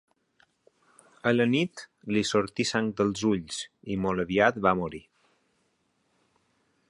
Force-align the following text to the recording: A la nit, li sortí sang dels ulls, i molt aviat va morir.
A 1.31 1.33
la 1.33 1.45
nit, 1.51 1.83
li 2.15 2.23
sortí 2.29 2.65
sang 2.69 2.89
dels 3.01 3.23
ulls, 3.33 3.61
i 3.95 3.99
molt 4.07 4.23
aviat 4.27 4.59
va 4.69 4.75
morir. 4.83 5.05